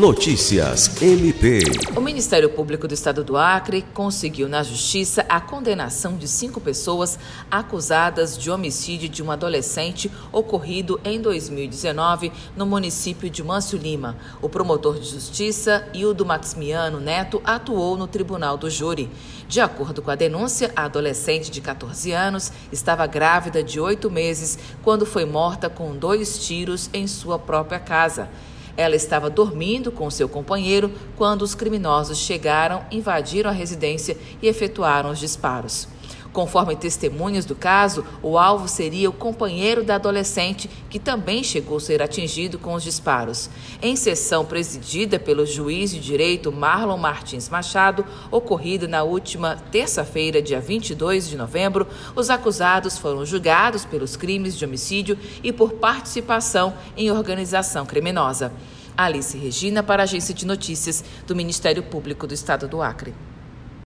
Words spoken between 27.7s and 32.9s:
casa. Ela estava dormindo com seu companheiro quando os criminosos chegaram,